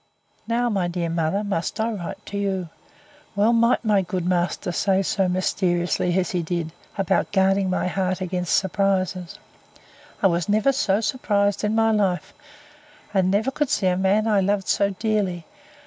[0.47, 2.69] Now, my dear mother, must I write to you.
[3.35, 8.19] Well might my good master say so mysteriously as he did, about guarding my heart
[8.19, 9.37] against surprises.
[10.23, 12.33] I never was so surprised in my life;
[13.13, 15.45] and never could see a man I loved so dearly!